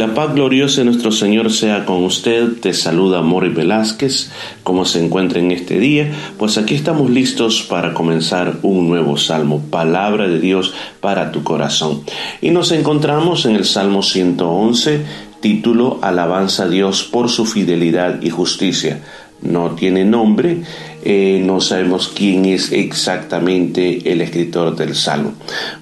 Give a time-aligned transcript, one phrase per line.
[0.00, 2.58] la paz gloriosa de nuestro Señor sea con usted.
[2.62, 4.30] Te saluda Mori Velázquez.
[4.62, 6.10] ¿Cómo se encuentra en este día?
[6.38, 12.00] Pues aquí estamos listos para comenzar un nuevo salmo, palabra de Dios para tu corazón.
[12.40, 15.04] Y nos encontramos en el Salmo 111,
[15.42, 19.02] título Alabanza a Dios por su fidelidad y justicia
[19.42, 20.62] no tiene nombre,
[21.02, 25.32] eh, no sabemos quién es exactamente el escritor del Salmo.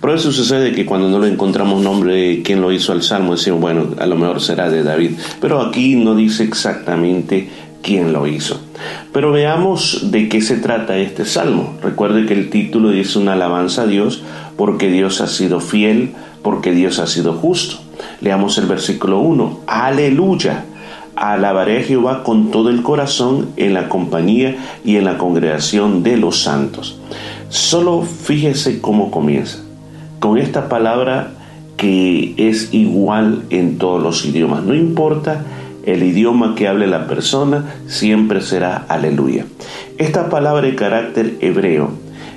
[0.01, 3.35] Pero eso sucede que cuando no le encontramos nombre de quién lo hizo al Salmo,
[3.35, 7.49] decimos, bueno, a lo mejor será de David, pero aquí no dice exactamente
[7.83, 8.61] quién lo hizo.
[9.13, 11.75] Pero veamos de qué se trata este Salmo.
[11.83, 14.23] Recuerde que el título dice una alabanza a Dios
[14.57, 16.13] porque Dios ha sido fiel,
[16.43, 17.79] porque Dios ha sido justo.
[18.21, 19.61] Leamos el versículo 1.
[19.67, 20.65] Aleluya
[21.19, 26.17] alabaré a Jehová con todo el corazón en la compañía y en la congregación de
[26.17, 27.01] los santos.
[27.49, 29.59] Solo fíjese cómo comienza.
[30.21, 31.33] Con esta palabra
[31.79, 34.65] que es igual en todos los idiomas.
[34.65, 35.45] No importa
[35.87, 39.47] el idioma que hable la persona, siempre será aleluya.
[39.97, 41.93] Esta palabra de carácter hebreo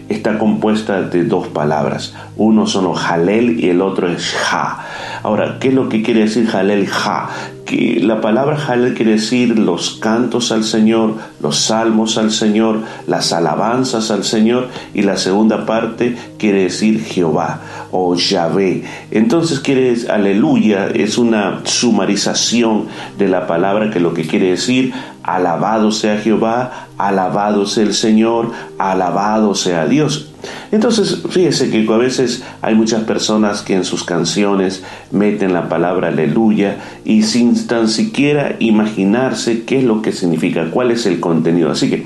[0.08, 2.14] está compuesta de dos palabras.
[2.38, 4.86] Uno son halel y el otro es ja.
[5.24, 7.30] Ahora, ¿qué es lo que quiere decir halel ja?
[7.72, 14.12] La palabra Halel quiere decir los cantos al Señor, los salmos al Señor, las alabanzas
[14.12, 18.84] al Señor y la segunda parte quiere decir Jehová o Yahvé.
[19.12, 24.94] Entonces quiere decir, aleluya, es una sumarización de la palabra que lo que quiere decir
[25.24, 30.31] alabado sea Jehová, alabado sea el Señor, alabado sea Dios.
[30.72, 36.10] Entonces, fíjese que a veces hay muchas personas que en sus canciones meten la palabra
[36.10, 41.72] aleluya y sin tan siquiera imaginarse qué es lo que significa, cuál es el contenido.
[41.72, 42.06] Así que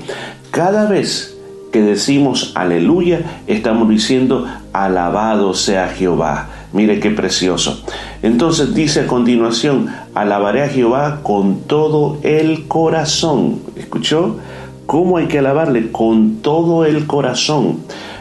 [0.50, 1.36] cada vez
[1.72, 6.48] que decimos aleluya, estamos diciendo alabado sea Jehová.
[6.72, 7.82] Mire qué precioso.
[8.22, 13.60] Entonces dice a continuación, alabaré a Jehová con todo el corazón.
[13.76, 14.36] ¿Escuchó?
[14.86, 15.90] ¿Cómo hay que alabarle?
[15.90, 17.78] Con todo el corazón.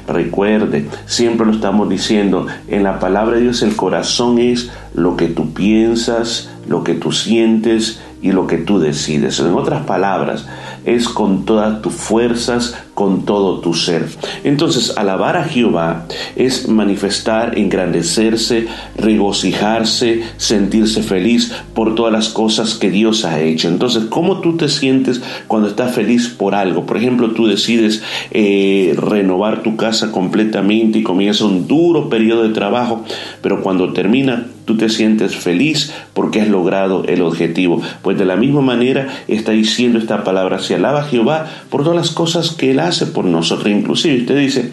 [0.07, 5.27] Recuerde, siempre lo estamos diciendo, en la palabra de Dios el corazón es lo que
[5.27, 9.39] tú piensas, lo que tú sientes y lo que tú decides.
[9.39, 10.47] En otras palabras,
[10.85, 14.07] es con todas tus fuerzas, con todo tu ser.
[14.43, 22.89] Entonces, alabar a Jehová es manifestar, engrandecerse, regocijarse, sentirse feliz por todas las cosas que
[22.89, 23.67] Dios ha hecho.
[23.67, 26.85] Entonces, ¿cómo tú te sientes cuando estás feliz por algo?
[26.85, 32.53] Por ejemplo, tú decides eh, renovar tu casa completamente y comienza un duro periodo de
[32.53, 33.03] trabajo,
[33.41, 37.81] pero cuando termina tú te sientes feliz porque has logrado el objetivo.
[38.01, 42.11] Pues de la misma manera está diciendo esta palabra, alaba a Jehová por todas las
[42.11, 43.67] cosas que Él hace por nosotros.
[43.67, 44.71] Inclusive usted dice,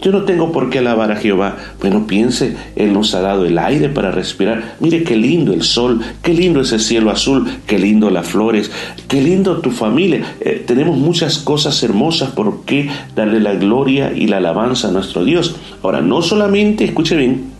[0.00, 1.56] yo no tengo por qué alabar a Jehová.
[1.80, 4.76] Bueno, piense, Él nos ha dado el aire para respirar.
[4.78, 8.70] Mire qué lindo el sol, qué lindo ese cielo azul, qué lindo las flores,
[9.08, 10.36] qué lindo tu familia.
[10.40, 15.24] Eh, tenemos muchas cosas hermosas por qué darle la gloria y la alabanza a nuestro
[15.24, 15.56] Dios.
[15.82, 17.58] Ahora, no solamente, escuche bien,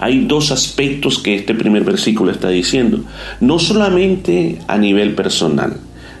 [0.00, 3.00] hay dos aspectos que este primer versículo está diciendo.
[3.40, 5.76] No solamente a nivel personal,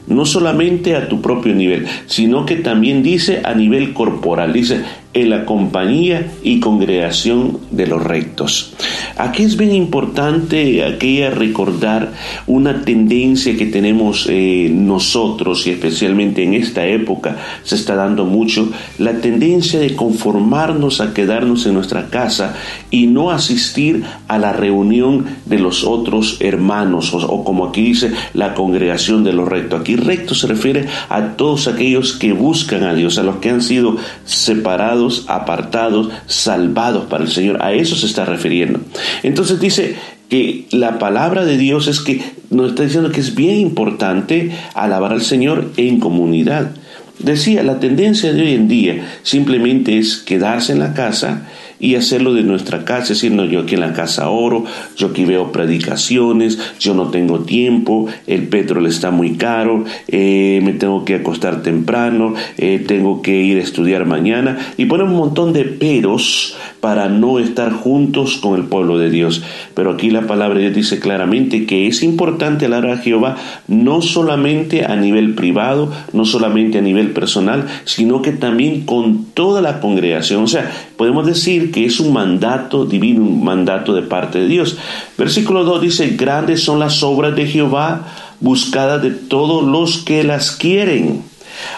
[0.06, 4.52] no solamente a tu propio nivel, sino que también dice a nivel corporal.
[4.52, 8.74] Dice, en la compañía y congregación de los rectos.
[9.16, 12.12] Aquí es bien importante aquella recordar
[12.48, 18.70] una tendencia que tenemos eh, nosotros y especialmente en esta época se está dando mucho,
[18.98, 22.56] la tendencia de conformarnos a quedarnos en nuestra casa
[22.90, 28.12] y no asistir a la reunión de los otros hermanos o, o como aquí dice
[28.34, 29.80] la congregación de los rectos.
[29.80, 33.62] Aquí rectos se refiere a todos aquellos que buscan a Dios, a los que han
[33.62, 37.62] sido separados apartados, salvados para el Señor.
[37.62, 38.80] A eso se está refiriendo.
[39.22, 39.96] Entonces dice
[40.28, 45.12] que la palabra de Dios es que nos está diciendo que es bien importante alabar
[45.12, 46.72] al Señor en comunidad.
[47.18, 51.48] Decía, la tendencia de hoy en día simplemente es quedarse en la casa
[51.78, 54.64] y hacerlo de nuestra casa, decir, no, yo aquí en la casa oro,
[54.96, 60.72] yo aquí veo predicaciones, yo no tengo tiempo, el petróleo está muy caro, eh, me
[60.72, 65.52] tengo que acostar temprano, eh, tengo que ir a estudiar mañana, y poner un montón
[65.52, 69.42] de peros para no estar juntos con el pueblo de Dios.
[69.74, 73.36] Pero aquí la palabra de Dios dice claramente que es importante alabar a Jehová
[73.68, 79.62] no solamente a nivel privado, no solamente a nivel personal, sino que también con toda
[79.62, 80.42] la congregación.
[80.42, 84.76] O sea, podemos decir que es un mandato divino, un mandato de parte de Dios.
[85.16, 88.06] Versículo 2 dice, grandes son las obras de Jehová,
[88.40, 91.22] buscadas de todos los que las quieren.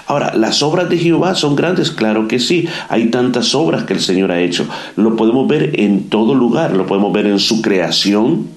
[0.06, 2.66] Ahora, las obras de Jehová son grandes, claro que sí.
[2.88, 4.66] Hay tantas obras que el Señor ha hecho.
[4.96, 8.48] Lo podemos ver en todo lugar, lo podemos ver en su creación,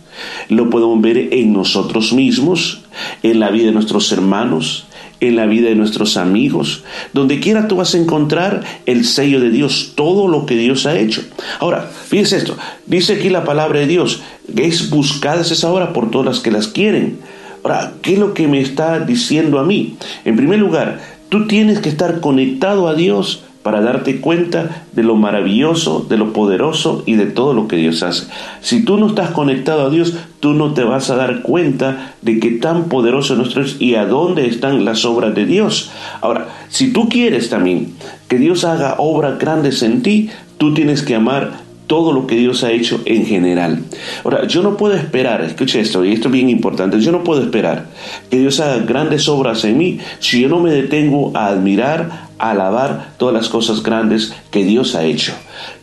[0.50, 2.82] Lo podemos ver en nosotros mismos,
[3.24, 4.86] en la vida de nuestros hermanos,
[5.20, 6.84] en la vida de nuestros amigos.
[7.14, 10.98] Donde quiera tú vas a encontrar el sello de Dios, todo lo que Dios ha
[10.98, 11.24] hecho.
[11.60, 14.22] Ahora, fíjense esto, dice aquí la palabra de Dios,
[14.56, 17.20] es buscada esa obra por todas las que las quieren.
[17.64, 19.98] Ahora, ¿qué es lo que me está diciendo a mí?
[20.24, 21.00] En primer lugar,
[21.30, 26.34] tú tienes que estar conectado a Dios para darte cuenta de lo maravilloso, de lo
[26.34, 28.28] poderoso y de todo lo que Dios hace.
[28.62, 32.40] Si tú no estás conectado a Dios, tú no te vas a dar cuenta de
[32.40, 35.92] qué tan poderoso es nuestro Dios y a dónde están las obras de Dios.
[36.22, 37.94] Ahora, si tú quieres también
[38.28, 42.64] que Dios haga obras grandes en ti, tú tienes que amar todo lo que Dios
[42.64, 43.84] ha hecho en general.
[44.24, 47.42] Ahora, yo no puedo esperar, escuche esto, y esto es bien importante, yo no puedo
[47.42, 47.88] esperar
[48.30, 52.52] que Dios haga grandes obras en mí si yo no me detengo a admirar, a
[52.52, 55.34] alabar todas las cosas grandes que Dios ha hecho.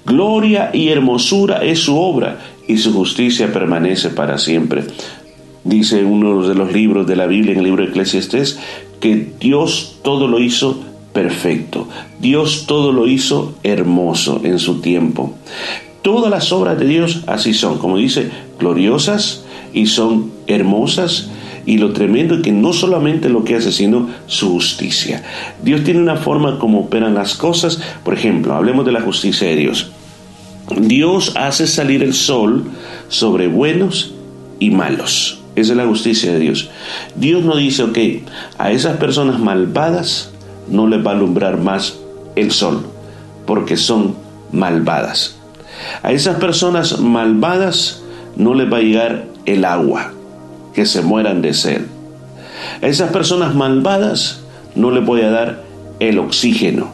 [0.05, 2.39] Gloria y hermosura es su obra
[2.69, 4.85] y su justicia permanece para siempre.
[5.65, 8.61] Dice uno de los libros de la Biblia, en el libro de Eclesiastes,
[9.01, 11.89] que Dios todo lo hizo perfecto.
[12.21, 15.35] Dios todo lo hizo hermoso en su tiempo.
[16.07, 18.31] Todas las obras de Dios así son, como dice,
[18.61, 21.31] gloriosas y son hermosas.
[21.67, 25.25] Y lo tremendo es que no solamente lo que hace, sino su justicia.
[25.65, 27.81] Dios tiene una forma como operan las cosas.
[28.05, 29.91] Por ejemplo, hablemos de la justicia de Dios.
[30.79, 32.67] Dios hace salir el sol
[33.09, 34.15] sobre buenos
[34.61, 35.41] y malos.
[35.57, 36.71] Esa es la justicia de Dios.
[37.17, 37.99] Dios no dice, ok,
[38.59, 40.31] a esas personas malvadas
[40.69, 41.99] no les va a alumbrar más
[42.37, 42.87] el sol,
[43.45, 44.15] porque son
[44.53, 45.36] malvadas.
[46.03, 48.03] A esas personas malvadas
[48.37, 50.13] no les va a llegar el agua,
[50.75, 51.83] que se mueran de sed.
[52.83, 54.41] A esas personas malvadas
[54.75, 55.63] no les voy a dar
[56.01, 56.91] el oxígeno.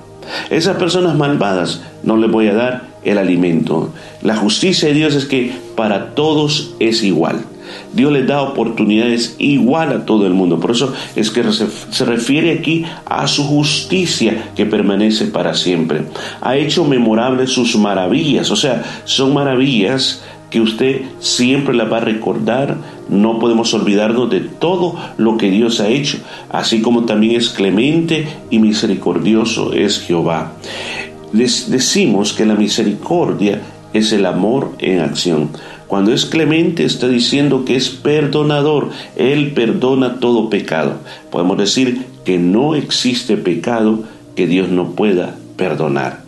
[0.51, 3.93] A esas personas malvadas no les voy a dar el alimento.
[4.23, 7.41] La justicia de Dios es que para todos es igual.
[7.95, 10.59] Dios les da oportunidades igual a todo el mundo.
[10.59, 16.03] Por eso es que se refiere aquí a su justicia que permanece para siempre.
[16.41, 18.51] Ha hecho memorables sus maravillas.
[18.51, 20.23] O sea, son maravillas
[20.53, 22.77] que usted siempre las va a recordar.
[23.09, 26.19] No podemos olvidarnos de todo lo que Dios ha hecho,
[26.51, 30.53] así como también es clemente y misericordioso es Jehová.
[31.33, 33.63] Les decimos que la misericordia
[33.93, 35.51] es el amor en acción.
[35.93, 38.89] Cuando es clemente está diciendo que es perdonador.
[39.15, 40.95] Él perdona todo pecado.
[41.31, 44.03] Podemos decir que no existe pecado
[44.35, 46.21] que Dios no pueda perdonar.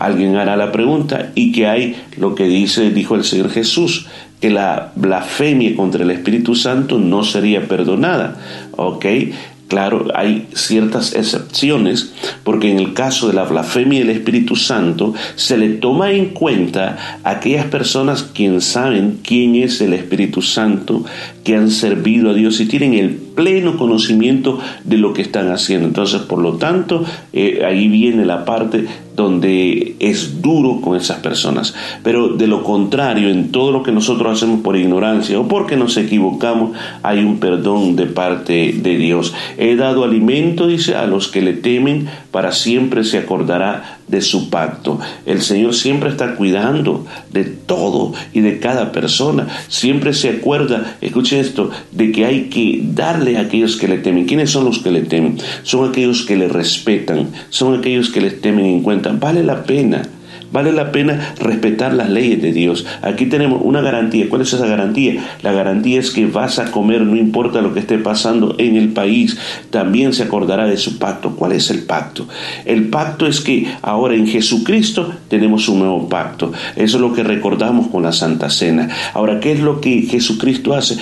[0.00, 4.08] Alguien hará la pregunta y que hay lo que dice dijo el Señor Jesús,
[4.40, 8.36] que la blasfemia contra el Espíritu Santo no sería perdonada.
[8.72, 9.06] ¿Ok?
[9.74, 15.58] Claro, hay ciertas excepciones, porque en el caso de la blasfemia del Espíritu Santo se
[15.58, 21.04] le toma en cuenta a aquellas personas quien saben quién es el Espíritu Santo,
[21.42, 25.88] que han servido a Dios y tienen el pleno conocimiento de lo que están haciendo.
[25.88, 31.74] Entonces, por lo tanto, eh, ahí viene la parte donde es duro con esas personas.
[32.02, 35.96] Pero de lo contrario, en todo lo que nosotros hacemos por ignorancia o porque nos
[35.96, 39.34] equivocamos, hay un perdón de parte de Dios.
[39.56, 44.50] He dado alimento, dice, a los que le temen, para siempre se acordará de su
[44.50, 44.98] pacto.
[45.24, 49.48] El Señor siempre está cuidando de todo y de cada persona.
[49.68, 54.26] Siempre se acuerda, escuche esto, de que hay que darle a aquellos que le temen.
[54.26, 55.38] ¿Quiénes son los que le temen?
[55.62, 59.03] Son aquellos que le respetan, son aquellos que les temen en cuenta.
[59.12, 60.02] Vale la pena
[60.54, 62.86] Vale la pena respetar las leyes de Dios.
[63.02, 64.28] Aquí tenemos una garantía.
[64.28, 65.20] ¿Cuál es esa garantía?
[65.42, 68.90] La garantía es que vas a comer no importa lo que esté pasando en el
[68.90, 69.36] país.
[69.70, 71.34] También se acordará de su pacto.
[71.34, 72.28] ¿Cuál es el pacto?
[72.64, 76.52] El pacto es que ahora en Jesucristo tenemos un nuevo pacto.
[76.76, 78.88] Eso es lo que recordamos con la Santa Cena.
[79.12, 80.98] Ahora, ¿qué es lo que Jesucristo hace?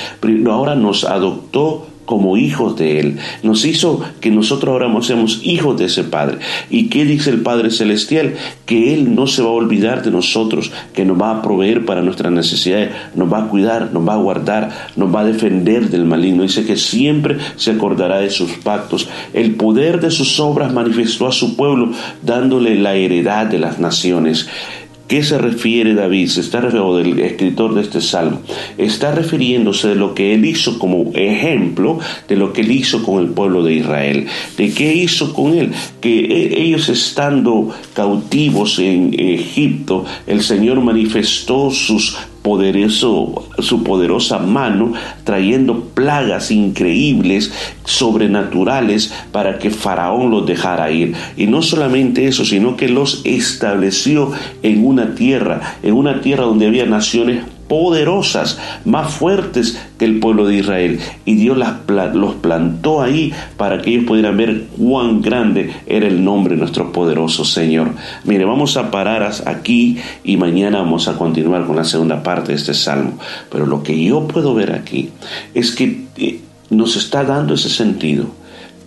[0.47, 3.19] Ahora nos adoptó como hijos de Él.
[3.43, 6.39] Nos hizo que nosotros ahora seamos hijos de ese Padre.
[6.71, 8.35] ¿Y qué dice el Padre Celestial?
[8.67, 12.03] Que Él no se va a olvidar de nosotros, que nos va a proveer para
[12.03, 16.05] nuestras necesidades, nos va a cuidar, nos va a guardar, nos va a defender del
[16.05, 16.43] maligno.
[16.43, 19.09] Dice que siempre se acordará de sus pactos.
[19.33, 21.93] El poder de sus obras manifestó a su pueblo,
[22.23, 24.49] dándole la heredad de las naciones.
[25.09, 26.29] ¿Qué se refiere David?
[26.29, 28.41] Se está refiriendo del escritor de este salmo.
[28.79, 33.23] Está refiriéndose de lo que él hizo como ejemplo de lo que él hizo con
[33.23, 34.27] el pueblo de Israel.
[34.57, 35.73] ¿De qué hizo con él?
[36.01, 44.93] Que e, ellos estando cautivos en Egipto, el Señor manifestó sus poderoso, su poderosa mano,
[45.25, 47.53] trayendo plagas increíbles,
[47.85, 51.15] sobrenaturales, para que Faraón los dejara ir.
[51.37, 54.33] Y no solamente eso, sino que los estableció
[54.63, 60.47] en una tierra, en una tierra donde había naciones poderosas, más fuertes que el pueblo
[60.47, 61.01] de Israel.
[61.25, 61.57] Y Dios
[62.13, 66.93] los plantó ahí para que ellos pudieran ver cuán grande era el nombre de nuestro
[66.93, 67.93] poderoso Señor.
[68.25, 72.59] Mire, vamos a parar aquí y mañana vamos a continuar con la segunda parte de
[72.59, 73.19] este salmo.
[73.51, 75.09] Pero lo que yo puedo ver aquí
[75.55, 78.27] es que eh, nos está dando ese sentido,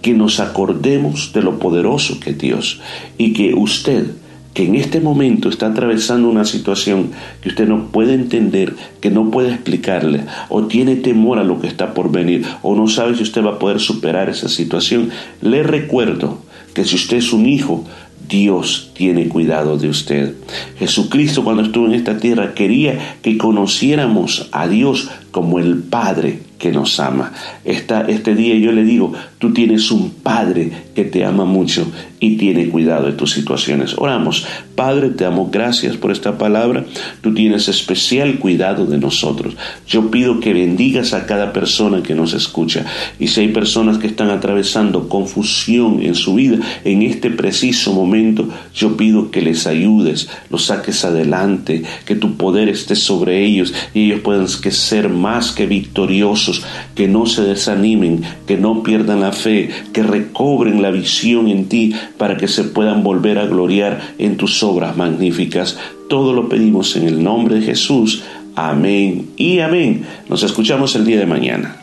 [0.03, 2.81] que nos acordemos de lo poderoso que Dios
[3.17, 4.11] y que usted
[4.55, 9.29] que en este momento está atravesando una situación que usted no puede entender, que no
[9.29, 13.23] puede explicarle, o tiene temor a lo que está por venir, o no sabe si
[13.23, 15.09] usted va a poder superar esa situación,
[15.41, 16.39] le recuerdo
[16.73, 17.83] que si usted es un hijo,
[18.29, 20.35] Dios tiene cuidado de usted.
[20.79, 26.71] Jesucristo cuando estuvo en esta tierra quería que conociéramos a Dios como el Padre que
[26.71, 27.33] nos ama.
[27.65, 32.69] este día yo le digo, tú tienes un Padre que te ama mucho y tiene
[32.69, 33.95] cuidado de tus situaciones.
[33.97, 36.85] Oramos, Padre, te damos gracias por esta palabra,
[37.21, 39.55] tú tienes especial cuidado de nosotros.
[39.87, 42.85] Yo pido que bendigas a cada persona que nos escucha
[43.19, 48.49] y si hay personas que están atravesando confusión en su vida en este preciso momento,
[48.73, 54.05] yo pido que les ayudes, los saques adelante, que tu poder esté sobre ellos y
[54.05, 56.63] ellos puedan ser más que victoriosos,
[56.95, 61.93] que no se desanimen, que no pierdan la fe, que recobren la visión en ti
[62.17, 65.77] para que se puedan volver a gloriar en tus obras magníficas.
[66.09, 68.23] Todo lo pedimos en el nombre de Jesús.
[68.55, 70.05] Amén y amén.
[70.29, 71.75] Nos escuchamos el día de mañana.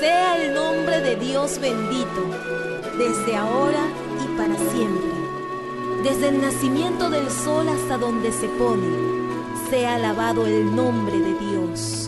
[0.00, 2.30] Sea el nombre de Dios bendito,
[2.96, 3.84] desde ahora
[4.24, 5.08] y para siempre.
[6.04, 8.86] Desde el nacimiento del sol hasta donde se pone,
[9.70, 12.07] sea alabado el nombre de Dios.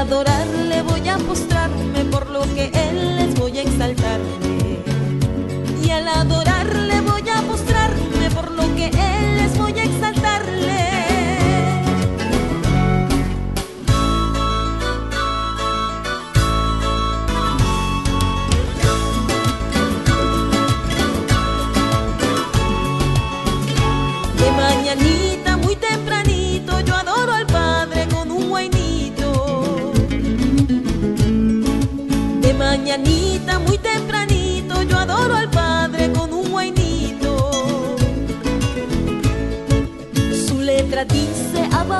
[0.00, 2.79] Adorarle voy a postrarme por lo que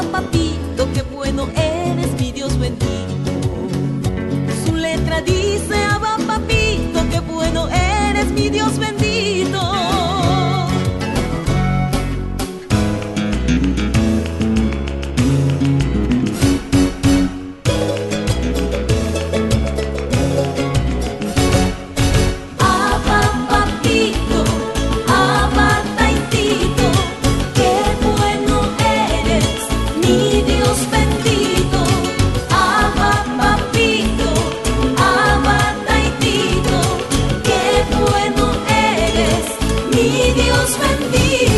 [0.00, 2.88] Abba papito, qué bueno eres mi Dios bendito.
[4.64, 8.89] Su letra dice, Abba papito, qué bueno eres mi Dios bendito.
[40.42, 41.49] Dios bendiga.